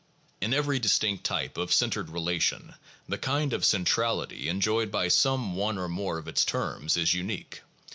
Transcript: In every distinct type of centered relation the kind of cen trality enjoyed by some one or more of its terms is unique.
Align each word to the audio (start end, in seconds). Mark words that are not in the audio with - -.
In 0.41 0.51
every 0.51 0.79
distinct 0.79 1.23
type 1.25 1.57
of 1.59 1.71
centered 1.71 2.09
relation 2.09 2.73
the 3.07 3.19
kind 3.19 3.53
of 3.53 3.63
cen 3.63 3.85
trality 3.85 4.47
enjoyed 4.47 4.91
by 4.91 5.09
some 5.09 5.53
one 5.55 5.77
or 5.77 5.87
more 5.87 6.17
of 6.17 6.27
its 6.27 6.43
terms 6.43 6.97
is 6.97 7.13
unique. 7.13 7.61